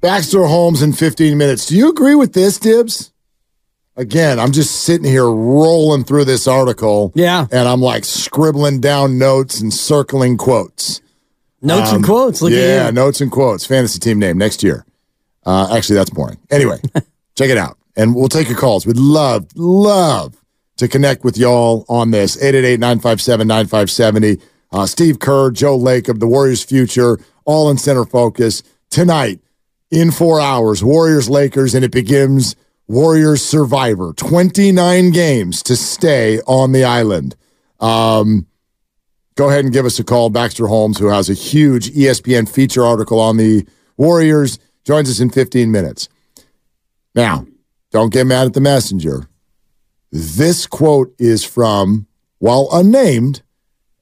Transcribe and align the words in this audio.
Baxter 0.00 0.46
Holmes 0.46 0.82
in 0.82 0.92
15 0.92 1.36
minutes. 1.36 1.66
Do 1.66 1.76
you 1.76 1.90
agree 1.90 2.14
with 2.14 2.32
this, 2.32 2.58
Dibs? 2.58 3.12
Again, 3.96 4.38
I'm 4.38 4.52
just 4.52 4.84
sitting 4.84 5.04
here 5.04 5.30
rolling 5.30 6.04
through 6.04 6.24
this 6.24 6.48
article. 6.48 7.12
Yeah. 7.14 7.46
And 7.52 7.68
I'm 7.68 7.82
like 7.82 8.04
scribbling 8.04 8.80
down 8.80 9.18
notes 9.18 9.60
and 9.60 9.72
circling 9.72 10.38
quotes. 10.38 11.02
Notes 11.60 11.90
um, 11.90 11.96
and 11.96 12.04
quotes. 12.04 12.40
Look 12.40 12.52
yeah, 12.52 12.88
notes 12.90 13.20
and 13.20 13.30
quotes. 13.30 13.66
Fantasy 13.66 13.98
team 13.98 14.18
name 14.18 14.38
next 14.38 14.62
year. 14.62 14.86
Uh, 15.44 15.74
actually, 15.76 15.96
that's 15.96 16.08
boring. 16.10 16.38
Anyway, 16.50 16.80
check 17.34 17.50
it 17.50 17.58
out. 17.58 17.76
And 17.96 18.14
we'll 18.14 18.28
take 18.28 18.48
your 18.48 18.56
calls. 18.56 18.86
We'd 18.86 18.96
love, 18.96 19.46
love 19.54 20.36
to 20.76 20.88
connect 20.88 21.22
with 21.22 21.36
y'all 21.36 21.84
on 21.88 22.10
this. 22.10 22.36
888-957-9570. 22.42 24.40
Uh, 24.72 24.86
Steve 24.86 25.18
Kerr, 25.18 25.50
Joe 25.50 25.78
Lacob 25.78 26.20
the 26.20 26.26
Warriors 26.26 26.62
Future, 26.62 27.18
all 27.44 27.68
in 27.70 27.76
center 27.76 28.06
focus. 28.06 28.62
Tonight, 28.88 29.40
in 29.90 30.10
four 30.10 30.40
hours, 30.40 30.82
Warriors 30.84 31.28
Lakers, 31.28 31.74
and 31.74 31.84
it 31.84 31.90
begins 31.90 32.56
Warriors 32.86 33.44
Survivor. 33.44 34.12
29 34.12 35.10
games 35.10 35.62
to 35.64 35.76
stay 35.76 36.40
on 36.42 36.72
the 36.72 36.84
island. 36.84 37.36
Um, 37.80 38.46
go 39.34 39.48
ahead 39.48 39.64
and 39.64 39.72
give 39.72 39.86
us 39.86 39.98
a 39.98 40.04
call. 40.04 40.30
Baxter 40.30 40.66
Holmes, 40.66 40.98
who 40.98 41.06
has 41.06 41.28
a 41.28 41.34
huge 41.34 41.90
ESPN 41.90 42.48
feature 42.48 42.84
article 42.84 43.20
on 43.20 43.36
the 43.36 43.66
Warriors, 43.96 44.58
joins 44.84 45.10
us 45.10 45.20
in 45.20 45.30
15 45.30 45.70
minutes. 45.70 46.08
Now, 47.14 47.46
don't 47.90 48.12
get 48.12 48.26
mad 48.26 48.46
at 48.46 48.54
the 48.54 48.60
messenger. 48.60 49.28
This 50.12 50.66
quote 50.66 51.14
is 51.18 51.44
from, 51.44 52.06
while 52.38 52.68
unnamed, 52.72 53.42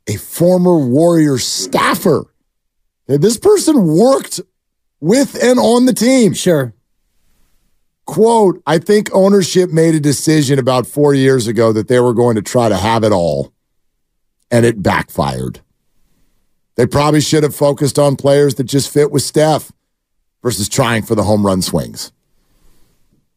a 0.07 0.17
former 0.17 0.79
Warrior 0.79 1.39
staffer. 1.39 2.25
This 3.07 3.39
person 3.39 3.87
worked 3.87 4.41
with 5.01 5.43
and 5.43 5.59
on 5.59 5.87
the 5.87 5.93
team. 5.95 6.33
Sure. 6.35 6.75
Quote, 8.07 8.63
I 8.67 8.79
think 8.79 9.11
ownership 9.13 9.71
made 9.71 9.95
a 9.95 10.01
decision 10.01 10.59
about 10.59 10.87
four 10.87 11.13
years 11.13 11.47
ago 11.47 11.73
that 11.73 11.89
they 11.89 12.01
were 12.01 12.15
going 12.15 12.37
to 12.37 12.43
try 12.43 12.69
to 12.69 12.77
have 12.77 13.05
it 13.05 13.13
all, 13.13 13.53
and 14.51 14.65
it 14.65 14.83
backfired. 14.83 15.61
They 16.77 16.87
probably 16.87 17.21
should 17.21 17.43
have 17.43 17.55
focused 17.55 17.99
on 17.99 18.17
players 18.17 18.55
that 18.55 18.65
just 18.65 18.91
fit 18.91 19.11
with 19.11 19.23
Steph 19.23 19.73
versus 20.43 20.69
trying 20.69 21.03
for 21.03 21.15
the 21.15 21.25
home 21.25 21.45
run 21.45 21.61
swings. 21.61 22.13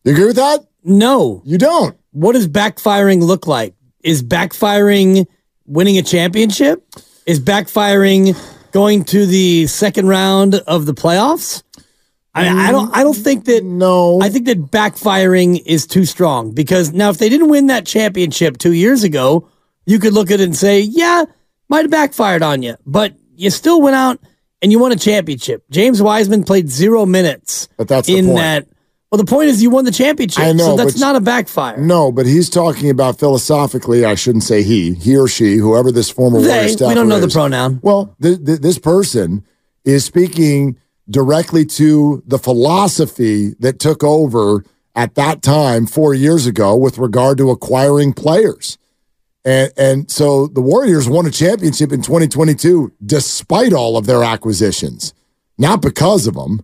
You 0.03 0.13
agree 0.13 0.27
with 0.27 0.35
that? 0.37 0.65
No. 0.83 1.41
You 1.43 1.57
don't. 1.57 1.97
What 2.11 2.33
does 2.33 2.47
backfiring 2.47 3.21
look 3.21 3.47
like? 3.47 3.75
Is 4.03 4.23
backfiring 4.23 5.25
winning 5.65 5.97
a 5.97 6.01
championship? 6.01 6.87
Is 7.25 7.39
backfiring 7.39 8.37
going 8.71 9.03
to 9.05 9.25
the 9.25 9.67
second 9.67 10.07
round 10.07 10.55
of 10.55 10.85
the 10.85 10.93
playoffs? 10.93 11.63
I, 12.33 12.43
mean, 12.43 12.57
I 12.59 12.71
don't. 12.71 12.95
I 12.95 13.03
don't 13.03 13.13
think 13.13 13.45
that. 13.45 13.63
Mm, 13.63 13.77
no. 13.77 14.21
I 14.21 14.29
think 14.29 14.45
that 14.45 14.71
backfiring 14.71 15.61
is 15.65 15.85
too 15.85 16.05
strong 16.05 16.51
because 16.51 16.93
now, 16.93 17.09
if 17.09 17.17
they 17.17 17.27
didn't 17.27 17.49
win 17.49 17.67
that 17.67 17.85
championship 17.85 18.57
two 18.57 18.71
years 18.71 19.03
ago, 19.03 19.49
you 19.85 19.99
could 19.99 20.13
look 20.13 20.31
at 20.31 20.39
it 20.39 20.43
and 20.43 20.55
say, 20.55 20.79
"Yeah, 20.79 21.25
might 21.67 21.81
have 21.81 21.91
backfired 21.91 22.41
on 22.41 22.61
you," 22.61 22.77
but 22.85 23.13
you 23.35 23.49
still 23.49 23.81
went 23.81 23.97
out 23.97 24.19
and 24.61 24.71
you 24.71 24.79
won 24.79 24.91
a 24.91 24.95
championship. 24.95 25.63
James 25.71 26.01
Wiseman 26.01 26.43
played 26.43 26.69
zero 26.69 27.05
minutes. 27.05 27.67
But 27.77 27.87
that's 27.87 28.07
in 28.07 28.27
that 28.35 28.67
well, 29.11 29.17
the 29.17 29.25
point 29.25 29.49
is 29.49 29.61
you 29.61 29.69
won 29.69 29.83
the 29.83 29.91
championship. 29.91 30.41
I 30.41 30.53
know, 30.53 30.77
so 30.77 30.77
that's 30.77 30.97
not 30.97 31.17
a 31.17 31.19
backfire. 31.19 31.77
No, 31.77 32.13
but 32.13 32.25
he's 32.25 32.49
talking 32.49 32.89
about 32.89 33.19
philosophically. 33.19 34.05
I 34.05 34.15
shouldn't 34.15 34.45
say 34.45 34.63
he, 34.63 34.93
he 34.93 35.17
or 35.17 35.27
she, 35.27 35.57
whoever 35.57 35.91
this 35.91 36.09
former 36.09 36.39
they, 36.39 36.69
staffer 36.69 36.87
We 36.87 36.95
don't 36.95 37.09
know 37.09 37.17
is. 37.17 37.25
the 37.25 37.37
pronoun. 37.37 37.81
Well, 37.83 38.15
th- 38.21 38.45
th- 38.45 38.59
this 38.59 38.79
person 38.79 39.45
is 39.83 40.05
speaking 40.05 40.77
directly 41.09 41.65
to 41.65 42.23
the 42.25 42.39
philosophy 42.39 43.49
that 43.59 43.79
took 43.79 44.01
over 44.01 44.63
at 44.95 45.15
that 45.15 45.41
time 45.41 45.87
four 45.87 46.13
years 46.13 46.45
ago 46.45 46.73
with 46.77 46.97
regard 46.97 47.37
to 47.39 47.49
acquiring 47.51 48.13
players. 48.13 48.77
And, 49.43 49.73
and 49.75 50.09
so 50.09 50.47
the 50.47 50.61
Warriors 50.61 51.09
won 51.09 51.25
a 51.25 51.31
championship 51.31 51.91
in 51.91 52.01
2022 52.01 52.93
despite 53.05 53.73
all 53.73 53.97
of 53.97 54.05
their 54.05 54.23
acquisitions, 54.23 55.13
not 55.57 55.81
because 55.81 56.27
of 56.27 56.35
them, 56.35 56.61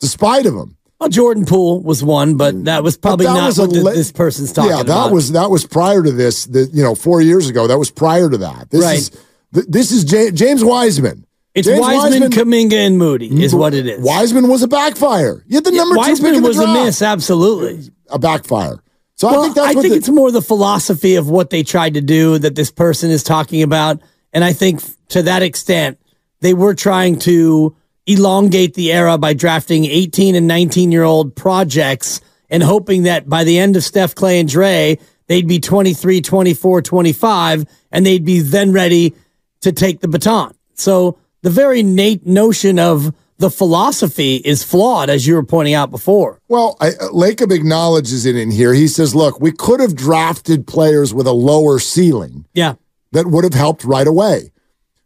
despite 0.00 0.46
of 0.46 0.54
them. 0.54 0.76
Well, 1.04 1.10
Jordan 1.10 1.44
Poole 1.44 1.82
was 1.82 2.02
one, 2.02 2.38
but 2.38 2.54
mm. 2.54 2.64
that 2.64 2.82
was 2.82 2.96
probably 2.96 3.26
that 3.26 3.34
not 3.34 3.46
was 3.48 3.58
what 3.58 3.68
le- 3.68 3.92
this 3.92 4.10
person's 4.10 4.54
talking 4.54 4.70
yeah, 4.70 4.78
that 4.78 4.84
about. 4.86 5.12
was 5.12 5.32
that 5.32 5.50
was 5.50 5.66
prior 5.66 6.02
to 6.02 6.10
this. 6.10 6.46
The, 6.46 6.64
you 6.72 6.82
know, 6.82 6.94
four 6.94 7.20
years 7.20 7.46
ago, 7.46 7.66
that 7.66 7.76
was 7.76 7.90
prior 7.90 8.30
to 8.30 8.38
that. 8.38 8.70
This 8.70 8.82
right. 8.82 8.96
is 8.96 9.10
this 9.52 9.92
is 9.92 10.04
J- 10.04 10.30
James 10.30 10.64
Wiseman. 10.64 11.26
It's 11.54 11.68
James 11.68 11.78
Wiseman, 11.78 12.22
Wiseman, 12.22 12.30
Kuminga, 12.30 12.86
and 12.86 12.96
Moody 12.96 13.26
is 13.26 13.52
mm-hmm. 13.52 13.60
what 13.60 13.74
it 13.74 13.86
is. 13.86 14.02
Wiseman 14.02 14.48
was 14.48 14.62
a 14.62 14.66
backfire. 14.66 15.44
You 15.46 15.56
had 15.56 15.64
the 15.64 15.72
number 15.72 15.94
yeah, 15.94 16.04
two 16.04 16.10
Wiseman 16.12 16.34
pick 16.36 16.42
was 16.42 16.58
a 16.58 16.66
miss, 16.68 17.02
absolutely 17.02 17.92
a 18.08 18.18
backfire. 18.18 18.82
So 19.16 19.28
well, 19.30 19.40
I 19.40 19.42
think 19.42 19.56
that's 19.56 19.76
I 19.76 19.80
think 19.82 19.92
the, 19.92 19.98
it's 19.98 20.08
more 20.08 20.30
the 20.30 20.40
philosophy 20.40 21.16
of 21.16 21.28
what 21.28 21.50
they 21.50 21.62
tried 21.64 21.94
to 21.94 22.00
do 22.00 22.38
that 22.38 22.54
this 22.54 22.70
person 22.70 23.10
is 23.10 23.22
talking 23.22 23.62
about, 23.62 24.00
and 24.32 24.42
I 24.42 24.54
think 24.54 24.80
to 25.08 25.20
that 25.24 25.42
extent 25.42 25.98
they 26.40 26.54
were 26.54 26.74
trying 26.74 27.18
to 27.20 27.76
elongate 28.06 28.74
the 28.74 28.92
era 28.92 29.16
by 29.18 29.34
drafting 29.34 29.84
18 29.84 30.34
and 30.34 30.46
19 30.46 30.92
year 30.92 31.04
old 31.04 31.34
projects 31.34 32.20
and 32.50 32.62
hoping 32.62 33.04
that 33.04 33.28
by 33.28 33.44
the 33.44 33.58
end 33.58 33.76
of 33.76 33.84
Steph, 33.84 34.14
Clay, 34.14 34.38
and 34.38 34.48
Dre, 34.48 34.98
they'd 35.26 35.48
be 35.48 35.58
23, 35.58 36.20
24, 36.20 36.82
25, 36.82 37.64
and 37.90 38.06
they'd 38.06 38.24
be 38.24 38.40
then 38.40 38.72
ready 38.72 39.14
to 39.62 39.72
take 39.72 40.00
the 40.00 40.08
baton. 40.08 40.54
So 40.74 41.18
the 41.42 41.50
very 41.50 41.82
Nate 41.82 42.26
notion 42.26 42.78
of 42.78 43.14
the 43.38 43.50
philosophy 43.50 44.36
is 44.36 44.62
flawed, 44.62 45.10
as 45.10 45.26
you 45.26 45.34
were 45.34 45.42
pointing 45.42 45.74
out 45.74 45.90
before. 45.90 46.40
Well, 46.48 46.76
I, 46.80 46.88
uh, 46.90 47.08
Lacob 47.08 47.50
acknowledges 47.50 48.26
it 48.26 48.36
in 48.36 48.50
here. 48.50 48.72
He 48.72 48.86
says, 48.86 49.14
look, 49.14 49.40
we 49.40 49.50
could 49.50 49.80
have 49.80 49.96
drafted 49.96 50.66
players 50.66 51.12
with 51.12 51.26
a 51.26 51.32
lower 51.32 51.78
ceiling. 51.78 52.46
Yeah. 52.54 52.74
That 53.12 53.26
would 53.26 53.44
have 53.44 53.54
helped 53.54 53.84
right 53.84 54.06
away. 54.06 54.52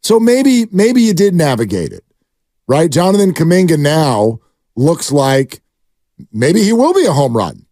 So 0.02 0.20
maybe, 0.20 0.66
maybe 0.70 1.02
you 1.02 1.14
did 1.14 1.34
navigate 1.34 1.92
it 1.92 2.04
right? 2.68 2.90
Jonathan 2.90 3.34
Kuminga 3.34 3.78
now 3.78 4.38
looks 4.76 5.10
like 5.10 5.60
maybe 6.32 6.62
he 6.62 6.72
will 6.72 6.94
be 6.94 7.06
a 7.06 7.12
home 7.12 7.36
run. 7.36 7.66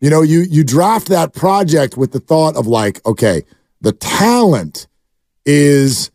You 0.00 0.08
know, 0.08 0.22
you 0.22 0.40
you 0.40 0.64
draft 0.64 1.08
that 1.08 1.34
project 1.34 1.98
with 1.98 2.12
the 2.12 2.20
thought 2.20 2.56
of 2.56 2.66
like, 2.66 3.04
okay, 3.04 3.42
the 3.82 3.92
talent 3.92 4.86
is 5.44 6.10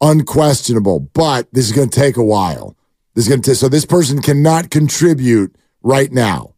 unquestionable, 0.00 1.00
but 1.00 1.52
this 1.52 1.66
is 1.66 1.72
going 1.72 1.90
to 1.90 2.00
take 2.00 2.16
a 2.16 2.24
while. 2.24 2.76
This 3.14 3.24
is 3.24 3.28
going 3.28 3.42
to 3.42 3.54
so 3.54 3.68
this 3.68 3.84
person 3.84 4.22
cannot 4.22 4.70
contribute 4.70 5.54
right 5.82 6.10
now. 6.10 6.54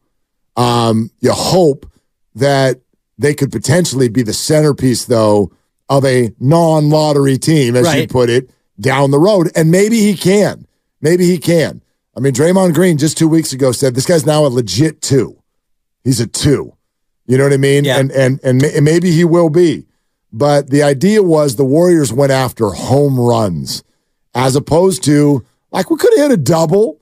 Um, 0.57 1.11
you 1.21 1.33
hope 1.33 1.91
that 2.35 2.81
they 3.17 3.35
could 3.35 3.51
potentially 3.51 4.09
be 4.09 4.23
the 4.23 4.33
centerpiece, 4.33 5.05
though, 5.05 5.53
of 5.89 6.05
a 6.05 6.33
non-lottery 6.39 7.39
team, 7.39 7.75
as 7.75 7.87
right. 7.87 8.03
you 8.03 8.09
put 8.09 8.31
it, 8.31 8.51
down 8.79 9.11
the 9.11 9.19
road, 9.19 9.51
and 9.57 9.71
maybe 9.71 9.99
he 9.99 10.15
can. 10.17 10.68
Maybe 11.01 11.27
he 11.27 11.39
can. 11.39 11.83
I 12.17 12.21
mean, 12.21 12.33
Draymond 12.33 12.75
Green 12.75 12.99
just 12.99 13.17
two 13.17 13.29
weeks 13.29 13.53
ago 13.53 13.71
said 13.73 13.95
this 13.95 14.07
guy's 14.07 14.27
now 14.27 14.45
a 14.45 14.49
legit 14.49 15.01
two. 15.01 15.41
He's 16.05 16.21
a 16.21 16.27
two. 16.27 16.75
You 17.27 17.37
know 17.39 17.45
what 17.45 17.53
I 17.53 17.59
mean? 17.59 17.85
Yeah. 17.85 17.99
And 17.99 18.11
and 18.11 18.41
and 18.43 18.85
maybe 18.85 19.11
he 19.13 19.25
will 19.25 19.51
be. 19.51 19.87
But 20.33 20.71
the 20.71 20.83
idea 20.83 21.23
was 21.23 21.57
the 21.57 21.65
Warriors 21.65 22.13
went 22.13 22.33
after 22.33 22.69
home 22.71 23.19
runs 23.19 23.83
as 24.35 24.57
opposed 24.57 25.05
to 25.05 25.45
like 25.71 25.91
we 25.91 25.97
could 25.97 26.13
have 26.19 26.31
hit 26.31 26.39
a 26.39 26.43
double 26.43 27.01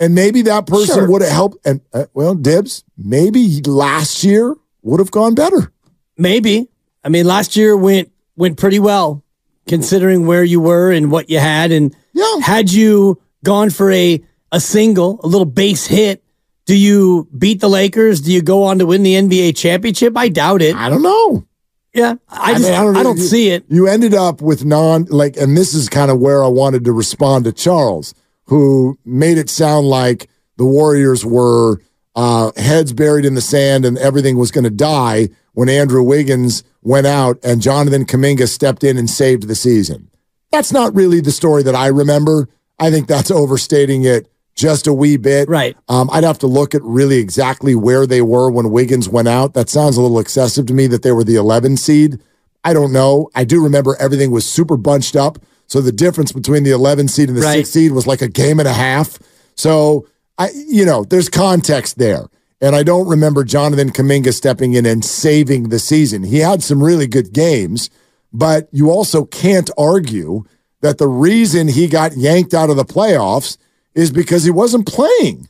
And 0.00 0.14
maybe 0.14 0.42
that 0.42 0.66
person 0.66 0.94
Sure. 0.94 1.08
would 1.10 1.20
have 1.22 1.30
helped. 1.32 1.58
And 1.66 1.80
uh, 1.92 2.06
well, 2.14 2.34
Dibs, 2.34 2.84
maybe 2.96 3.60
last 3.66 4.24
year 4.24 4.56
would 4.82 4.98
have 4.98 5.10
gone 5.10 5.34
better. 5.34 5.72
Maybe. 6.16 6.68
I 7.04 7.08
mean, 7.10 7.26
last 7.26 7.54
year 7.56 7.76
went 7.76 8.10
went 8.36 8.56
pretty 8.58 8.78
well, 8.78 9.22
considering 9.68 10.26
where 10.26 10.42
you 10.44 10.60
were 10.60 10.90
and 10.90 11.10
what 11.12 11.28
you 11.30 11.38
had. 11.38 11.70
And 11.70 11.94
Yeah. 12.20 12.40
had 12.46 12.70
you 12.72 13.20
gone 13.44 13.70
for 13.70 13.90
a 13.90 14.22
a 14.52 14.60
single, 14.60 15.20
a 15.22 15.26
little 15.26 15.44
base 15.46 15.86
hit, 15.86 16.22
do 16.66 16.76
you 16.76 17.28
beat 17.36 17.60
the 17.60 17.68
Lakers? 17.68 18.20
Do 18.20 18.32
you 18.32 18.42
go 18.42 18.64
on 18.64 18.78
to 18.78 18.86
win 18.86 19.02
the 19.02 19.14
NBA 19.14 19.56
championship? 19.56 20.16
I 20.16 20.28
doubt 20.28 20.62
it. 20.62 20.74
I 20.74 20.88
don't 20.88 21.02
know. 21.02 21.46
Yeah, 21.92 22.14
I 22.28 22.52
just 22.52 22.64
mean, 22.64 22.74
I 22.74 23.02
don't, 23.02 23.16
you- 23.16 23.22
see 23.24 23.50
it. 23.50 23.64
You 23.68 23.88
ended 23.88 24.14
up 24.14 24.40
with 24.40 24.64
non 24.64 25.06
like, 25.06 25.36
and 25.36 25.56
this 25.56 25.74
is 25.74 25.88
kind 25.88 26.10
of 26.10 26.20
where 26.20 26.44
I 26.44 26.48
wanted 26.48 26.84
to 26.84 26.92
respond 26.92 27.44
to 27.46 27.52
Charles, 27.52 28.14
who 28.44 28.96
made 29.04 29.38
it 29.38 29.50
sound 29.50 29.88
like 29.88 30.28
the 30.56 30.64
Warriors 30.64 31.24
were 31.26 31.80
uh, 32.14 32.52
heads 32.56 32.92
buried 32.92 33.24
in 33.24 33.34
the 33.34 33.40
sand 33.40 33.84
and 33.84 33.98
everything 33.98 34.36
was 34.36 34.50
going 34.52 34.64
to 34.64 34.70
die 34.70 35.30
when 35.52 35.68
Andrew 35.68 36.02
Wiggins 36.02 36.62
went 36.82 37.06
out 37.08 37.38
and 37.42 37.60
Jonathan 37.60 38.04
Kuminga 38.04 38.48
stepped 38.48 38.84
in 38.84 38.96
and 38.96 39.10
saved 39.10 39.48
the 39.48 39.54
season. 39.56 40.10
That's 40.50 40.72
not 40.72 40.94
really 40.94 41.20
the 41.20 41.30
story 41.30 41.62
that 41.62 41.74
I 41.74 41.88
remember. 41.88 42.48
I 42.78 42.90
think 42.90 43.06
that's 43.06 43.30
overstating 43.30 44.04
it 44.04 44.30
just 44.54 44.86
a 44.86 44.92
wee 44.92 45.16
bit. 45.16 45.48
Right. 45.48 45.76
Um, 45.88 46.10
I'd 46.12 46.24
have 46.24 46.38
to 46.40 46.46
look 46.46 46.74
at 46.74 46.82
really 46.82 47.18
exactly 47.18 47.74
where 47.74 48.06
they 48.06 48.20
were 48.20 48.50
when 48.50 48.70
Wiggins 48.70 49.08
went 49.08 49.28
out. 49.28 49.54
That 49.54 49.68
sounds 49.68 49.96
a 49.96 50.02
little 50.02 50.18
excessive 50.18 50.66
to 50.66 50.74
me 50.74 50.86
that 50.88 51.02
they 51.02 51.12
were 51.12 51.24
the 51.24 51.36
11 51.36 51.76
seed. 51.76 52.20
I 52.64 52.74
don't 52.74 52.92
know. 52.92 53.30
I 53.34 53.44
do 53.44 53.62
remember 53.62 53.96
everything 53.98 54.30
was 54.30 54.46
super 54.46 54.76
bunched 54.76 55.16
up. 55.16 55.38
So 55.66 55.80
the 55.80 55.92
difference 55.92 56.32
between 56.32 56.64
the 56.64 56.72
11 56.72 57.08
seed 57.08 57.28
and 57.28 57.38
the 57.38 57.42
Right. 57.42 57.58
6 57.66 57.70
seed 57.70 57.92
was 57.92 58.06
like 58.06 58.22
a 58.22 58.28
game 58.28 58.58
and 58.58 58.68
a 58.68 58.72
half. 58.72 59.18
So 59.54 60.06
I, 60.36 60.50
you 60.54 60.84
know, 60.84 61.04
there's 61.04 61.28
context 61.28 61.96
there. 61.98 62.26
And 62.60 62.76
I 62.76 62.82
don't 62.82 63.08
remember 63.08 63.44
Jonathan 63.44 63.90
Kuminga 63.90 64.34
stepping 64.34 64.74
in 64.74 64.84
and 64.84 65.02
saving 65.02 65.70
the 65.70 65.78
season. 65.78 66.24
He 66.24 66.38
had 66.38 66.62
some 66.62 66.82
really 66.82 67.06
good 67.06 67.32
games, 67.32 67.88
but 68.32 68.68
you 68.72 68.90
also 68.90 69.24
can't 69.24 69.70
argue 69.78 70.44
that 70.80 70.98
the 70.98 71.08
reason 71.08 71.68
he 71.68 71.86
got 71.88 72.16
yanked 72.16 72.54
out 72.54 72.70
of 72.70 72.76
the 72.76 72.84
playoffs 72.84 73.56
is 73.94 74.10
because 74.10 74.44
he 74.44 74.50
wasn't 74.50 74.86
playing. 74.86 75.48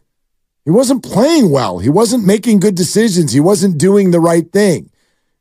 He 0.64 0.70
wasn't 0.70 1.02
playing 1.02 1.50
well. 1.50 1.78
He 1.78 1.88
wasn't 1.88 2.26
making 2.26 2.60
good 2.60 2.74
decisions. 2.74 3.32
He 3.32 3.40
wasn't 3.40 3.78
doing 3.78 4.10
the 4.10 4.20
right 4.20 4.50
thing. 4.52 4.90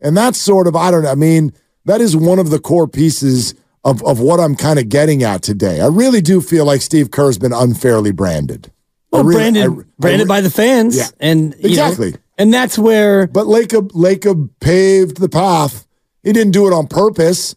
And 0.01 0.15
that's 0.15 0.37
sort 0.39 0.67
of, 0.67 0.75
I 0.75 0.91
don't 0.91 1.03
know. 1.03 1.11
I 1.11 1.15
mean, 1.15 1.53
that 1.85 2.01
is 2.01 2.15
one 2.15 2.39
of 2.39 2.49
the 2.51 2.59
core 2.59 2.87
pieces 2.87 3.53
of, 3.83 4.03
of 4.05 4.19
what 4.19 4.39
I'm 4.39 4.55
kind 4.55 4.79
of 4.79 4.89
getting 4.89 5.23
at 5.23 5.41
today. 5.41 5.81
I 5.81 5.87
really 5.87 6.21
do 6.21 6.39
feel 6.41 6.65
like 6.65 6.81
Steve 6.81 7.11
Kerr's 7.11 7.37
been 7.37 7.53
unfairly 7.53 8.11
branded. 8.11 8.71
Well, 9.11 9.23
really- 9.23 9.39
branded 9.51 9.63
I- 9.63 9.81
I 9.81 9.83
branded 9.97 10.25
re- 10.27 10.29
by 10.29 10.41
the 10.41 10.49
fans, 10.51 10.95
Yeah. 10.97 11.07
and 11.19 11.55
you 11.59 11.63
know, 11.63 11.69
Exactly. 11.69 12.15
and 12.37 12.53
that's 12.53 12.77
where 12.77 13.27
But 13.27 13.47
Lacob, 13.47 13.91
Lacob 13.91 14.49
paved 14.59 15.17
the 15.19 15.29
path. 15.29 15.85
He 16.23 16.33
didn't 16.33 16.51
do 16.51 16.67
it 16.67 16.73
on 16.73 16.87
purpose, 16.87 17.55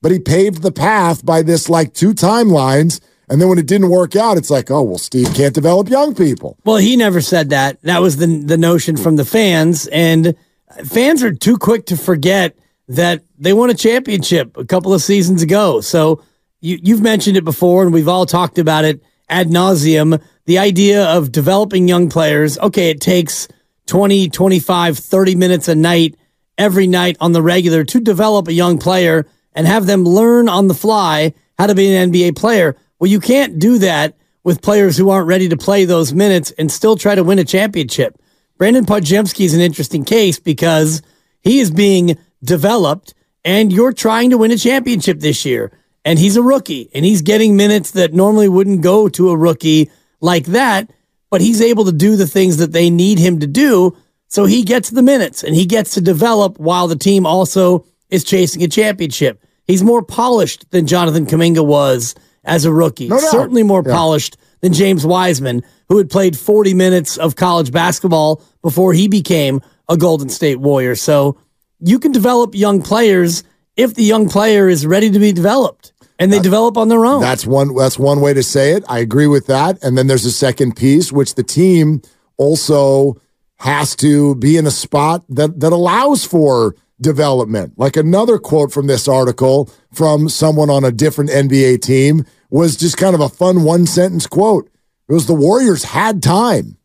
but 0.00 0.12
he 0.12 0.18
paved 0.18 0.62
the 0.62 0.72
path 0.72 1.24
by 1.24 1.42
this 1.42 1.68
like 1.68 1.94
two 1.94 2.14
timelines. 2.14 3.00
And 3.28 3.40
then 3.40 3.48
when 3.48 3.58
it 3.58 3.66
didn't 3.66 3.88
work 3.88 4.14
out, 4.16 4.36
it's 4.36 4.50
like, 4.50 4.70
oh, 4.70 4.82
well, 4.82 4.98
Steve 4.98 5.32
can't 5.34 5.54
develop 5.54 5.88
young 5.88 6.14
people. 6.14 6.58
Well, 6.64 6.76
he 6.76 6.96
never 6.96 7.20
said 7.20 7.50
that. 7.50 7.80
That 7.82 8.02
was 8.02 8.18
the 8.18 8.26
the 8.26 8.58
notion 8.58 8.96
from 8.96 9.16
the 9.16 9.24
fans, 9.24 9.86
and 9.86 10.36
fans 10.84 11.22
are 11.22 11.32
too 11.32 11.56
quick 11.56 11.86
to 11.86 11.96
forget 11.96 12.56
that 12.88 13.22
they 13.38 13.52
won 13.54 13.70
a 13.70 13.74
championship 13.74 14.56
a 14.56 14.64
couple 14.64 14.92
of 14.92 15.00
seasons 15.00 15.42
ago. 15.42 15.80
So 15.80 16.22
you 16.60 16.78
you've 16.82 17.02
mentioned 17.02 17.36
it 17.36 17.44
before, 17.44 17.82
and 17.82 17.92
we've 17.94 18.08
all 18.08 18.26
talked 18.26 18.58
about 18.58 18.84
it 18.84 19.02
ad 19.28 19.48
nauseum. 19.48 20.22
The 20.44 20.58
idea 20.58 21.04
of 21.06 21.32
developing 21.32 21.88
young 21.88 22.10
players. 22.10 22.58
Okay, 22.58 22.90
it 22.90 23.00
takes 23.00 23.48
20, 23.86 24.28
25, 24.28 24.98
30 24.98 25.34
minutes 25.34 25.68
a 25.68 25.74
night 25.74 26.16
every 26.58 26.86
night 26.86 27.16
on 27.20 27.32
the 27.32 27.42
regular 27.42 27.84
to 27.84 28.00
develop 28.00 28.48
a 28.48 28.52
young 28.52 28.78
player 28.78 29.26
and 29.54 29.66
have 29.66 29.86
them 29.86 30.04
learn 30.04 30.48
on 30.48 30.68
the 30.68 30.74
fly 30.74 31.34
how 31.58 31.66
to 31.66 31.74
be 31.74 31.94
an 31.94 32.10
NBA 32.10 32.36
player. 32.36 32.76
Well, 32.98 33.10
you 33.10 33.20
can't 33.20 33.58
do 33.58 33.78
that 33.78 34.16
with 34.42 34.62
players 34.62 34.96
who 34.96 35.10
aren't 35.10 35.28
ready 35.28 35.48
to 35.48 35.56
play 35.56 35.84
those 35.84 36.12
minutes 36.12 36.50
and 36.52 36.70
still 36.70 36.96
try 36.96 37.14
to 37.14 37.24
win 37.24 37.38
a 37.38 37.44
championship. 37.44 38.20
Brandin 38.58 38.84
Podziemski 38.84 39.44
is 39.44 39.54
an 39.54 39.60
interesting 39.60 40.04
case 40.04 40.38
because 40.38 41.02
he 41.40 41.60
is 41.60 41.70
being 41.70 42.18
developed 42.42 43.14
and 43.44 43.72
you're 43.72 43.92
trying 43.92 44.30
to 44.30 44.38
win 44.38 44.50
a 44.50 44.56
championship 44.56 45.20
this 45.20 45.44
year. 45.44 45.72
And 46.04 46.18
he's 46.18 46.36
a 46.36 46.42
rookie 46.42 46.90
and 46.94 47.04
he's 47.04 47.22
getting 47.22 47.56
minutes 47.56 47.92
that 47.92 48.12
normally 48.12 48.48
wouldn't 48.48 48.82
go 48.82 49.08
to 49.08 49.30
a 49.30 49.36
rookie 49.36 49.90
like 50.20 50.46
that, 50.46 50.90
but 51.30 51.40
he's 51.40 51.60
able 51.60 51.86
to 51.86 51.92
do 51.92 52.16
the 52.16 52.26
things 52.26 52.58
that 52.58 52.72
they 52.72 52.90
need 52.90 53.18
him 53.18 53.40
to 53.40 53.46
do. 53.46 53.96
So 54.34 54.46
he 54.46 54.64
gets 54.64 54.90
the 54.90 55.00
minutes 55.00 55.44
and 55.44 55.54
he 55.54 55.64
gets 55.64 55.94
to 55.94 56.00
develop 56.00 56.58
while 56.58 56.88
the 56.88 56.96
team 56.96 57.24
also 57.24 57.86
is 58.10 58.24
chasing 58.24 58.64
a 58.64 58.68
championship. 58.68 59.40
He's 59.64 59.84
more 59.84 60.02
polished 60.02 60.68
than 60.72 60.88
Jonathan 60.88 61.24
Kuminga 61.24 61.64
was 61.64 62.16
as 62.42 62.64
a 62.64 62.72
rookie. 62.72 63.06
No. 63.06 63.18
Certainly 63.18 63.62
more 63.62 63.84
Yeah. 63.86 63.92
polished 63.94 64.36
than 64.60 64.72
James 64.72 65.06
Wiseman, 65.06 65.62
who 65.88 65.98
had 65.98 66.10
played 66.10 66.36
40 66.36 66.74
minutes 66.74 67.16
of 67.16 67.36
college 67.36 67.70
basketball 67.70 68.42
before 68.60 68.92
he 68.92 69.06
became 69.06 69.60
a 69.88 69.96
Golden 69.96 70.28
State 70.28 70.58
Warrior. 70.58 70.96
So 70.96 71.36
you 71.78 72.00
can 72.00 72.10
develop 72.10 72.56
young 72.56 72.82
players 72.82 73.44
if 73.76 73.94
the 73.94 74.02
young 74.02 74.28
player 74.28 74.68
is 74.68 74.84
ready 74.84 75.10
to 75.12 75.18
be 75.20 75.30
developed 75.30 75.92
and 76.18 76.32
they 76.32 76.40
develop 76.40 76.76
on 76.76 76.88
their 76.88 77.06
own. 77.06 77.20
That's 77.20 77.46
one. 77.46 77.72
That's 77.76 78.00
one 78.00 78.20
way 78.20 78.34
to 78.34 78.42
say 78.42 78.72
it. 78.72 78.82
I 78.88 78.98
agree 78.98 79.28
with 79.28 79.46
that. 79.46 79.78
And 79.80 79.96
then 79.96 80.08
there's 80.08 80.24
a 80.24 80.32
second 80.32 80.74
piece, 80.74 81.12
which 81.12 81.36
the 81.36 81.44
team 81.44 82.02
also 82.36 83.16
has 83.64 83.96
to 83.96 84.34
be 84.34 84.58
in 84.58 84.66
a 84.66 84.70
spot 84.70 85.24
that 85.30 85.58
that 85.60 85.72
allows 85.72 86.22
for 86.22 86.76
development. 87.00 87.72
Like 87.78 87.96
another 87.96 88.38
quote 88.38 88.70
from 88.70 88.86
this 88.86 89.08
article 89.08 89.70
from 89.92 90.28
someone 90.28 90.68
on 90.68 90.84
a 90.84 90.92
different 90.92 91.30
NBA 91.30 91.80
team 91.80 92.26
was 92.50 92.76
just 92.76 92.98
kind 92.98 93.14
of 93.14 93.22
a 93.22 93.28
fun 93.30 93.64
one 93.64 93.86
sentence 93.86 94.26
quote. 94.26 94.70
It 95.08 95.12
was 95.14 95.26
the 95.26 95.34
Warriors 95.34 95.84
had 95.84 96.22
time, 96.22 96.76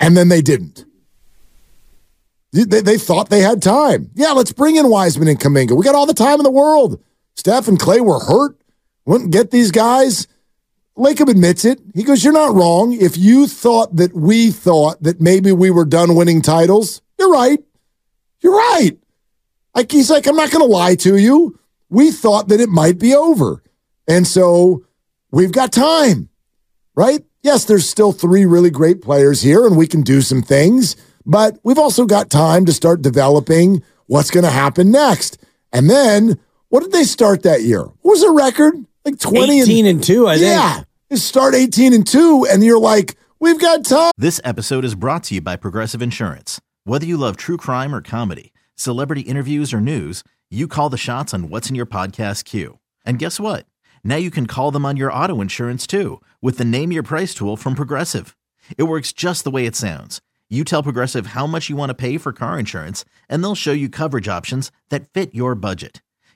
and 0.00 0.16
then 0.16 0.28
they 0.28 0.40
didn't. 0.40 0.86
They, 2.52 2.80
they 2.80 2.98
thought 2.98 3.28
they 3.28 3.40
had 3.40 3.62
time. 3.62 4.10
Yeah, 4.14 4.32
let's 4.32 4.52
bring 4.52 4.76
in 4.76 4.88
Wiseman 4.88 5.28
and 5.28 5.40
Kuminga. 5.40 5.76
We 5.76 5.84
got 5.84 5.94
all 5.94 6.06
the 6.06 6.14
time 6.14 6.38
in 6.38 6.44
the 6.44 6.50
world. 6.50 7.02
Steph 7.36 7.68
and 7.68 7.78
Clay 7.78 8.00
were 8.00 8.20
hurt. 8.20 8.58
Wouldn't 9.04 9.30
get 9.30 9.50
these 9.50 9.70
guys. 9.70 10.26
Lacob 10.96 11.28
admits 11.28 11.64
it. 11.64 11.80
He 11.94 12.02
goes, 12.02 12.22
You're 12.22 12.32
not 12.32 12.54
wrong. 12.54 12.92
If 12.92 13.16
you 13.16 13.46
thought 13.46 13.96
that 13.96 14.14
we 14.14 14.50
thought 14.50 15.02
that 15.02 15.20
maybe 15.20 15.52
we 15.52 15.70
were 15.70 15.84
done 15.84 16.14
winning 16.14 16.42
titles, 16.42 17.00
you're 17.18 17.32
right. 17.32 17.58
You're 18.40 18.56
right. 18.56 18.98
Like 19.74 19.90
he's 19.90 20.10
like, 20.10 20.26
I'm 20.26 20.36
not 20.36 20.50
going 20.50 20.64
to 20.64 20.70
lie 20.70 20.96
to 20.96 21.16
you. 21.16 21.58
We 21.88 22.10
thought 22.10 22.48
that 22.48 22.60
it 22.60 22.68
might 22.68 22.98
be 22.98 23.14
over. 23.14 23.62
And 24.06 24.26
so 24.26 24.84
we've 25.30 25.52
got 25.52 25.72
time, 25.72 26.28
right? 26.94 27.24
Yes, 27.42 27.64
there's 27.64 27.88
still 27.88 28.12
three 28.12 28.44
really 28.44 28.70
great 28.70 29.02
players 29.02 29.42
here 29.42 29.66
and 29.66 29.76
we 29.76 29.86
can 29.86 30.02
do 30.02 30.20
some 30.20 30.42
things, 30.42 30.96
but 31.24 31.58
we've 31.62 31.78
also 31.78 32.04
got 32.04 32.30
time 32.30 32.66
to 32.66 32.72
start 32.72 33.02
developing 33.02 33.82
what's 34.06 34.30
going 34.30 34.44
to 34.44 34.50
happen 34.50 34.90
next. 34.90 35.38
And 35.72 35.88
then 35.88 36.38
what 36.68 36.82
did 36.82 36.92
they 36.92 37.04
start 37.04 37.42
that 37.42 37.62
year? 37.62 37.82
What 37.82 38.12
was 38.12 38.20
their 38.20 38.32
record? 38.32 38.74
Like 39.04 39.18
20 39.18 39.60
18 39.62 39.86
and 39.86 40.02
2, 40.02 40.28
I 40.28 40.38
think. 40.38 40.46
Yeah. 40.46 40.82
Start 41.16 41.54
18 41.54 41.92
and 41.92 42.06
2 42.06 42.46
and 42.50 42.62
you're 42.62 42.78
like, 42.78 43.16
we've 43.40 43.60
got 43.60 43.84
time. 43.84 44.12
This 44.16 44.40
episode 44.44 44.84
is 44.84 44.94
brought 44.94 45.24
to 45.24 45.34
you 45.34 45.40
by 45.40 45.56
Progressive 45.56 46.00
Insurance. 46.00 46.60
Whether 46.84 47.06
you 47.06 47.16
love 47.16 47.36
true 47.36 47.56
crime 47.56 47.94
or 47.94 48.00
comedy, 48.00 48.52
celebrity 48.76 49.22
interviews 49.22 49.74
or 49.74 49.80
news, 49.80 50.22
you 50.50 50.68
call 50.68 50.88
the 50.88 50.96
shots 50.96 51.34
on 51.34 51.48
what's 51.48 51.68
in 51.68 51.74
your 51.74 51.86
podcast 51.86 52.44
queue. 52.44 52.78
And 53.04 53.18
guess 53.18 53.40
what? 53.40 53.66
Now 54.04 54.16
you 54.16 54.30
can 54.30 54.46
call 54.46 54.70
them 54.70 54.86
on 54.86 54.96
your 54.96 55.12
auto 55.12 55.40
insurance 55.40 55.86
too 55.86 56.20
with 56.40 56.58
the 56.58 56.64
Name 56.64 56.92
Your 56.92 57.02
Price 57.02 57.34
tool 57.34 57.56
from 57.56 57.74
Progressive. 57.74 58.36
It 58.78 58.84
works 58.84 59.12
just 59.12 59.42
the 59.42 59.50
way 59.50 59.66
it 59.66 59.74
sounds. 59.76 60.20
You 60.48 60.62
tell 60.64 60.82
Progressive 60.82 61.28
how 61.28 61.46
much 61.46 61.68
you 61.68 61.76
want 61.76 61.90
to 61.90 61.94
pay 61.94 62.18
for 62.18 62.32
car 62.32 62.58
insurance, 62.58 63.04
and 63.28 63.42
they'll 63.42 63.54
show 63.54 63.72
you 63.72 63.88
coverage 63.88 64.28
options 64.28 64.70
that 64.90 65.08
fit 65.08 65.34
your 65.34 65.54
budget. 65.54 66.02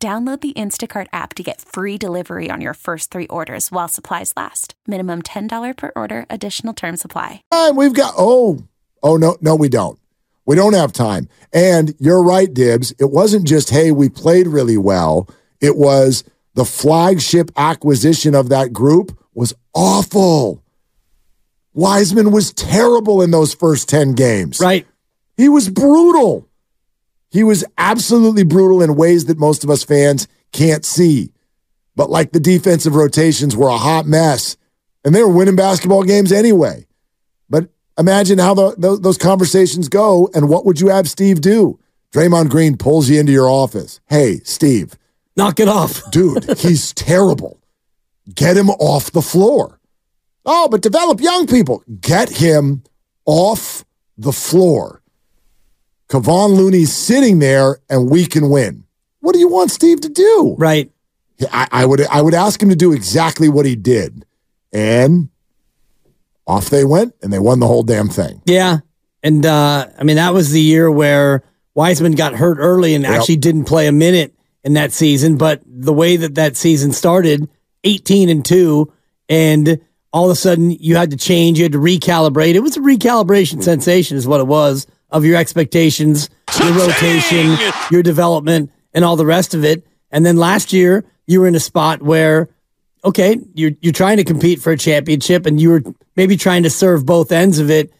Download 0.00 0.40
the 0.40 0.52
Instacart 0.52 1.08
app 1.12 1.34
to 1.34 1.42
get 1.42 1.60
free 1.60 1.98
delivery 1.98 2.50
on 2.52 2.60
your 2.60 2.74
first 2.74 3.10
three 3.10 3.26
orders 3.26 3.72
while 3.72 3.88
supplies 3.88 4.32
last. 4.36 4.74
Minimum 4.86 5.22
$10 5.22 5.76
per 5.76 5.90
order, 5.96 6.24
additional 6.30 6.72
term 6.72 6.96
supply. 6.96 7.42
Time 7.50 7.74
we've 7.74 7.94
got. 7.94 8.14
Oh, 8.16 8.62
oh 9.02 9.16
no, 9.16 9.36
no, 9.40 9.56
we 9.56 9.68
don't. 9.68 9.98
We 10.46 10.54
don't 10.54 10.74
have 10.74 10.92
time. 10.92 11.28
And 11.52 11.96
you're 11.98 12.22
right, 12.22 12.52
Dibs. 12.54 12.92
It 13.00 13.10
wasn't 13.10 13.44
just 13.44 13.70
hey, 13.70 13.90
we 13.90 14.08
played 14.08 14.46
really 14.46 14.78
well. 14.78 15.28
It 15.60 15.76
was 15.76 16.22
the 16.54 16.64
flagship 16.64 17.50
acquisition 17.56 18.36
of 18.36 18.50
that 18.50 18.72
group 18.72 19.18
was 19.34 19.52
awful. 19.74 20.62
Wiseman 21.74 22.30
was 22.30 22.52
terrible 22.52 23.20
in 23.20 23.32
those 23.32 23.52
first 23.52 23.88
10 23.88 24.14
games. 24.14 24.60
Right. 24.60 24.86
He 25.36 25.48
was 25.48 25.68
brutal. 25.68 26.47
He 27.30 27.44
was 27.44 27.64
absolutely 27.76 28.44
brutal 28.44 28.82
in 28.82 28.96
ways 28.96 29.26
that 29.26 29.38
most 29.38 29.64
of 29.64 29.70
us 29.70 29.84
fans 29.84 30.28
can't 30.52 30.84
see. 30.84 31.32
But 31.94 32.10
like 32.10 32.32
the 32.32 32.40
defensive 32.40 32.94
rotations 32.94 33.56
were 33.56 33.68
a 33.68 33.76
hot 33.76 34.06
mess, 34.06 34.56
and 35.04 35.14
they 35.14 35.22
were 35.22 35.28
winning 35.28 35.56
basketball 35.56 36.04
games 36.04 36.32
anyway. 36.32 36.86
But 37.50 37.68
imagine 37.98 38.38
how 38.38 38.54
the, 38.54 38.74
the, 38.78 38.96
those 38.96 39.18
conversations 39.18 39.88
go, 39.88 40.30
and 40.34 40.48
what 40.48 40.64
would 40.64 40.80
you 40.80 40.88
have 40.88 41.08
Steve 41.08 41.40
do? 41.40 41.78
Draymond 42.12 42.48
Green 42.48 42.76
pulls 42.76 43.10
you 43.10 43.20
into 43.20 43.32
your 43.32 43.50
office. 43.50 44.00
Hey, 44.06 44.40
Steve, 44.44 44.96
Knock 45.38 45.60
it 45.60 45.68
off. 45.68 46.10
dude, 46.10 46.58
he's 46.58 46.92
terrible. 46.92 47.62
Get 48.34 48.56
him 48.56 48.70
off 48.70 49.12
the 49.12 49.22
floor. 49.22 49.78
Oh, 50.44 50.68
but 50.68 50.82
develop 50.82 51.20
young 51.20 51.46
people. 51.46 51.84
Get 52.00 52.28
him 52.28 52.82
off 53.24 53.84
the 54.16 54.32
floor. 54.32 55.00
Kevon 56.08 56.56
Looney's 56.56 56.92
sitting 56.92 57.38
there 57.38 57.78
and 57.90 58.10
we 58.10 58.26
can 58.26 58.48
win. 58.50 58.84
What 59.20 59.32
do 59.34 59.38
you 59.38 59.48
want 59.48 59.70
Steve 59.70 60.00
to 60.02 60.08
do? 60.08 60.54
Right. 60.58 60.90
I, 61.52 61.68
I 61.70 61.84
would 61.86 62.00
I 62.06 62.22
would 62.22 62.34
ask 62.34 62.62
him 62.62 62.70
to 62.70 62.76
do 62.76 62.92
exactly 62.92 63.48
what 63.48 63.66
he 63.66 63.76
did. 63.76 64.24
And 64.72 65.28
off 66.46 66.70
they 66.70 66.84
went 66.84 67.14
and 67.22 67.32
they 67.32 67.38
won 67.38 67.60
the 67.60 67.66
whole 67.66 67.82
damn 67.82 68.08
thing. 68.08 68.40
Yeah. 68.46 68.78
And 69.22 69.44
uh, 69.44 69.88
I 69.98 70.04
mean, 70.04 70.16
that 70.16 70.32
was 70.32 70.50
the 70.50 70.60
year 70.60 70.90
where 70.90 71.42
Wiseman 71.74 72.12
got 72.12 72.34
hurt 72.34 72.58
early 72.58 72.94
and 72.94 73.04
Yep. 73.04 73.12
actually 73.12 73.36
didn't 73.36 73.64
play 73.64 73.86
a 73.86 73.92
minute 73.92 74.34
in 74.64 74.74
that 74.74 74.92
season. 74.92 75.36
But 75.36 75.60
the 75.66 75.92
way 75.92 76.16
that 76.16 76.34
that 76.36 76.56
season 76.56 76.92
started, 76.92 77.48
18 77.84 78.28
and 78.28 78.44
2, 78.44 78.90
and 79.28 79.80
all 80.12 80.24
of 80.24 80.30
a 80.30 80.36
sudden 80.36 80.70
you 80.70 80.96
had 80.96 81.10
to 81.10 81.16
change, 81.16 81.58
you 81.58 81.64
had 81.64 81.72
to 81.72 81.78
recalibrate. 81.78 82.54
It 82.54 82.60
was 82.60 82.76
a 82.76 82.80
recalibration 82.80 83.62
sensation, 83.62 84.16
is 84.16 84.26
what 84.26 84.40
it 84.40 84.46
was, 84.46 84.86
of 85.10 85.24
your 85.24 85.36
expectations, 85.36 86.30
your 86.60 86.72
rotation, 86.72 87.56
your 87.90 88.02
development, 88.02 88.70
and 88.92 89.04
all 89.04 89.16
the 89.16 89.26
rest 89.26 89.54
of 89.54 89.64
it. 89.64 89.86
And 90.10 90.24
then 90.24 90.36
last 90.36 90.72
year, 90.72 91.04
you 91.26 91.40
were 91.40 91.46
in 91.46 91.54
a 91.54 91.60
spot 91.60 92.02
where 92.02 92.48
okay, 93.04 93.38
you're 93.54 93.72
you're 93.80 93.92
trying 93.92 94.16
to 94.16 94.24
compete 94.24 94.60
for 94.60 94.72
a 94.72 94.76
championship, 94.76 95.46
and 95.46 95.60
you 95.60 95.70
were 95.70 95.82
maybe 96.16 96.36
trying 96.36 96.64
to 96.64 96.70
serve 96.70 97.06
both 97.06 97.32
ends 97.32 97.58
of 97.58 97.70
it. 97.70 97.92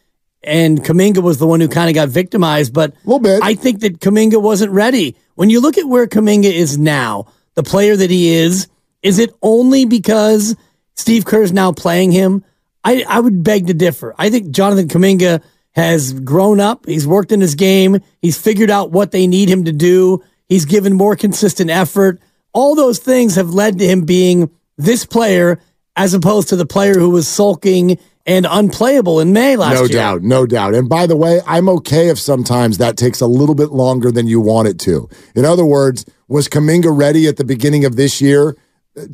And 0.43 0.85
Kuminga 0.85 1.23
was 1.23 1.39
the 1.39 1.47
one 1.47 1.61
who 1.61 1.69
kind 1.69 1.89
of 1.89 1.95
got 1.95 2.09
victimized, 2.09 2.73
but 2.73 2.91
a 2.91 2.97
Little 3.05 3.21
bit. 3.21 3.43
I 3.43 3.55
think 3.55 3.81
that 3.81 4.01
Kuminga 4.01 4.41
wasn't 4.41 4.73
ready. 4.73 5.17
When 5.35 5.51
you 5.51 5.61
look 5.61 5.79
at 5.79 5.89
where 5.89 6.07
Kuminga 6.07 6.53
is 6.53 6.79
now, 6.79 7.27
the 7.55 7.63
player 7.63 7.97
that 7.97 8.11
he 8.11 8.31
is, 8.31 8.69
is 9.03 9.19
it 9.19 9.31
only 9.43 9.85
because 9.85 10.57
Steve 10.95 11.25
Kerr's 11.25 11.53
now 11.53 11.73
playing 11.73 12.13
him? 12.13 12.45
I, 12.85 13.05
I 13.09 13.21
would 13.21 13.43
beg 13.43 13.67
to 13.67 13.75
differ. 13.75 14.15
I 14.17 14.31
think 14.31 14.51
Jonathan 14.51 14.89
Kuminga 14.89 15.43
has 15.75 16.13
grown 16.13 16.61
up. 16.61 16.87
He's 16.87 17.07
worked 17.07 17.33
in 17.33 17.41
his 17.41 17.55
game. 17.55 18.01
He's 18.21 18.41
figured 18.41 18.71
out 18.71 18.91
what 18.91 19.13
they 19.13 19.27
need 19.27 19.49
him 19.49 19.65
to 19.65 19.73
do. 19.73 20.23
He's 20.49 20.65
given 20.65 20.95
more 20.95 21.17
consistent 21.17 21.71
effort. 21.71 22.21
All 22.53 22.75
those 22.75 22.99
things 22.99 23.37
have 23.37 23.51
led 23.51 23.79
to 23.79 23.87
him 23.87 24.05
being 24.05 24.51
this 24.77 25.05
player 25.05 25.61
as 25.95 26.15
opposed 26.15 26.49
to 26.49 26.57
the 26.57 26.67
player 26.67 26.95
who 26.95 27.11
was 27.11 27.29
sulking 27.29 27.99
and 28.25 28.47
unplayable 28.49 29.21
in 29.21 29.33
May 29.33 29.57
last 29.57 29.75
no 29.75 29.81
year. 29.81 29.89
No 29.89 29.95
doubt, 29.95 30.23
no 30.23 30.47
doubt. 30.47 30.75
And 30.75 30.89
by 30.89 31.07
the 31.07 31.17
way, 31.17 31.41
I'm 31.47 31.69
okay 31.71 32.09
if 32.09 32.19
sometimes 32.19 32.79
that 32.79 32.97
takes 32.97 33.21
a 33.21 33.27
little 33.27 33.55
bit 33.55 33.71
longer 33.71 34.13
than 34.13 34.27
you 34.27 34.41
want 34.41 34.69
it 34.69 34.79
to. 34.81 35.09
In 35.35 35.45
other 35.45 35.65
words, 35.65 36.05
was 36.29 36.47
Kuminga 36.47 36.97
ready 36.97 37.27
at 37.27 37.39
the 37.39 37.45
beginning 37.45 37.85
of 37.85 37.97
this 37.97 38.21
year 38.21 38.57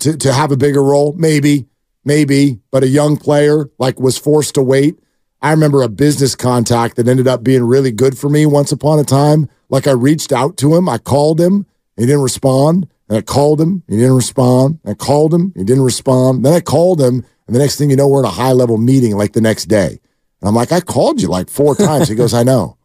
to, 0.00 0.16
to 0.16 0.32
have 0.32 0.50
a 0.50 0.56
bigger 0.56 0.82
role? 0.82 1.14
Maybe, 1.16 1.66
maybe, 2.04 2.60
but 2.72 2.82
a 2.82 2.88
young 2.88 3.16
player 3.16 3.70
like 3.78 4.00
was 4.00 4.18
forced 4.18 4.54
to 4.56 4.62
wait. 4.62 4.98
I 5.44 5.50
remember 5.50 5.82
a 5.82 5.90
business 5.90 6.34
contact 6.34 6.96
that 6.96 7.06
ended 7.06 7.28
up 7.28 7.44
being 7.44 7.64
really 7.64 7.92
good 7.92 8.16
for 8.16 8.30
me 8.30 8.46
once 8.46 8.72
upon 8.72 8.98
a 8.98 9.04
time. 9.04 9.50
Like 9.68 9.86
I 9.86 9.90
reached 9.90 10.32
out 10.32 10.56
to 10.56 10.74
him, 10.74 10.88
I 10.88 10.96
called 10.96 11.38
him, 11.38 11.66
he 11.98 12.06
didn't 12.06 12.22
respond. 12.22 12.88
And 13.10 13.18
I 13.18 13.20
called 13.20 13.60
him, 13.60 13.82
he 13.86 13.96
didn't 13.98 14.16
respond. 14.16 14.78
I 14.86 14.94
called 14.94 15.34
him, 15.34 15.52
he 15.54 15.62
didn't 15.62 15.84
respond. 15.84 16.46
Then 16.46 16.54
I 16.54 16.60
called 16.60 16.98
him, 16.98 17.26
and 17.46 17.54
the 17.54 17.58
next 17.58 17.76
thing 17.76 17.90
you 17.90 17.96
know, 17.96 18.08
we're 18.08 18.20
in 18.20 18.24
a 18.24 18.30
high 18.30 18.52
level 18.52 18.78
meeting 18.78 19.18
like 19.18 19.34
the 19.34 19.42
next 19.42 19.66
day. 19.66 20.00
And 20.40 20.48
I'm 20.48 20.54
like, 20.54 20.72
I 20.72 20.80
called 20.80 21.20
you 21.20 21.28
like 21.28 21.50
four 21.50 21.74
times. 21.74 22.08
He 22.08 22.14
goes, 22.14 22.32
I 22.32 22.42
know. 22.42 22.78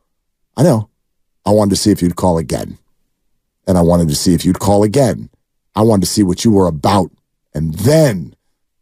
I 0.57 0.63
know. 0.63 0.89
I 1.45 1.51
wanted 1.51 1.69
to 1.69 1.77
see 1.77 1.91
if 1.91 2.01
you'd 2.01 2.17
call 2.17 2.37
again. 2.37 2.77
And 3.67 3.77
I 3.77 3.81
wanted 3.81 4.09
to 4.09 4.15
see 4.15 4.33
if 4.33 4.43
you'd 4.43 4.59
call 4.59 4.83
again. 4.83 5.29
I 5.77 5.83
wanted 5.83 6.01
to 6.01 6.11
see 6.11 6.23
what 6.23 6.43
you 6.43 6.51
were 6.51 6.67
about. 6.67 7.09
And 7.53 7.73
then 7.75 8.35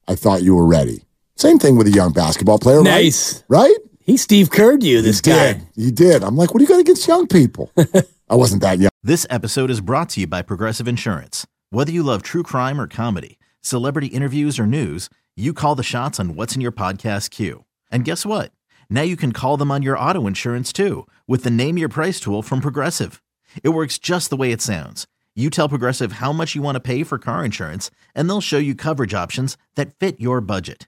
I 0.08 0.16
thought 0.16 0.42
you 0.42 0.56
were 0.56 0.66
ready. 0.66 1.04
Same 1.38 1.60
thing 1.60 1.78
with 1.78 1.86
a 1.86 1.92
young 1.92 2.14
basketball 2.14 2.58
player, 2.58 2.78
right? 2.78 2.86
Nice. 2.86 3.44
Right? 3.48 3.76
He 4.00 4.18
Steve 4.18 4.50
Kerr'd 4.50 4.82
you, 4.82 5.04
this 5.04 5.18
he 5.24 5.30
guy. 5.30 5.54
did. 5.54 5.68
He 5.76 5.92
did. 5.92 6.24
I'm 6.24 6.36
like, 6.36 6.52
what 6.52 6.58
do 6.58 6.64
you 6.64 6.68
got 6.68 6.80
against 6.80 7.08
young 7.08 7.28
people? 7.28 7.72
I 8.30 8.36
wasn't 8.36 8.64
that 8.64 8.80
young. 8.80 8.90
This 9.04 9.28
episode 9.30 9.70
is 9.70 9.80
brought 9.80 10.10
to 10.10 10.22
you 10.22 10.28
by 10.28 10.42
Progressive 10.42 10.88
Insurance. 10.88 11.46
Whether 11.70 11.92
you 11.92 12.02
love 12.02 12.24
true 12.24 12.42
crime 12.42 12.82
or 12.82 12.88
comedy, 12.88 13.38
celebrity 13.62 14.08
interviews 14.08 14.58
or 14.58 14.66
news, 14.66 15.12
you 15.36 15.54
call 15.54 15.76
the 15.76 15.84
shots 15.84 16.20
on 16.20 16.34
what's 16.34 16.56
in 16.56 16.62
your 16.62 16.72
podcast 16.72 17.30
queue. 17.30 17.66
And 17.92 18.04
guess 18.04 18.26
what? 18.26 18.52
Now 18.90 19.04
you 19.04 19.16
can 19.16 19.32
call 19.32 19.58
them 19.58 19.70
on 19.70 19.84
your 19.84 20.00
auto 20.00 20.26
insurance 20.26 20.74
too 20.74 21.06
with 21.28 21.44
the 21.44 21.52
Name 21.52 21.78
Your 21.78 21.90
Price 21.90 22.20
tool 22.20 22.42
from 22.42 22.62
Progressive. 22.62 23.22
It 23.62 23.70
works 23.70 24.00
just 24.00 24.32
the 24.32 24.38
way 24.38 24.52
it 24.52 24.62
sounds. 24.62 25.06
You 25.36 25.52
tell 25.52 25.70
Progressive 25.70 26.14
how 26.14 26.32
much 26.34 26.56
you 26.56 26.64
want 26.64 26.78
to 26.78 26.80
pay 26.80 27.04
for 27.04 27.20
car 27.20 27.46
insurance, 27.46 27.92
and 28.16 28.28
they'll 28.28 28.42
show 28.42 28.58
you 28.58 28.74
coverage 28.74 29.14
options 29.14 29.56
that 29.76 29.94
fit 30.00 30.20
your 30.20 30.42
budget. 30.42 30.88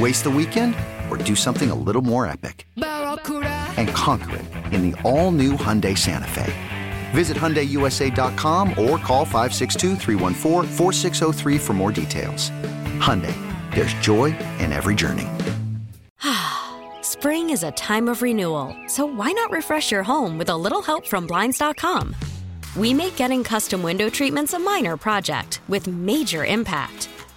Waste 0.00 0.24
the 0.24 0.30
weekend 0.30 0.74
or 1.08 1.16
do 1.16 1.36
something 1.36 1.70
a 1.70 1.74
little 1.74 2.02
more 2.02 2.26
epic? 2.26 2.66
And 2.76 3.88
conquer 3.90 4.36
it 4.36 4.44
in 4.72 4.90
the 4.90 5.00
all 5.02 5.30
new 5.30 5.52
Hyundai 5.52 5.96
Santa 5.96 6.26
Fe. 6.26 6.52
Visit 7.12 7.36
HyundaiUSA.com 7.36 8.70
or 8.70 8.98
call 8.98 9.24
562 9.24 9.96
for 11.60 11.72
more 11.74 11.92
details. 11.92 12.50
Hyundai, 12.98 13.36
there's 13.72 13.94
joy 13.94 14.36
in 14.58 14.72
every 14.72 14.96
journey. 14.96 15.28
Spring 17.02 17.50
is 17.50 17.62
a 17.62 17.70
time 17.72 18.08
of 18.08 18.20
renewal, 18.22 18.76
so 18.88 19.06
why 19.06 19.30
not 19.30 19.52
refresh 19.52 19.92
your 19.92 20.02
home 20.02 20.38
with 20.38 20.48
a 20.48 20.56
little 20.56 20.82
help 20.82 21.06
from 21.06 21.24
Blinds.com? 21.28 22.16
We 22.76 22.92
make 22.92 23.14
getting 23.14 23.44
custom 23.44 23.80
window 23.82 24.10
treatments 24.10 24.54
a 24.54 24.58
minor 24.58 24.96
project 24.96 25.60
with 25.68 25.86
major 25.86 26.44
impact. 26.44 27.08